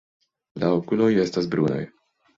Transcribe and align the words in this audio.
La 0.63 0.71
okuloj 0.77 1.11
estas 1.27 1.53
brunaj. 1.53 1.81